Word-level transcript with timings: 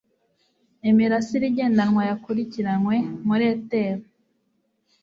imirasire 0.89 1.45
igendanwa 1.49 2.01
yakurikiranwe 2.09 2.95
muri 3.27 3.43
ether 3.53 3.95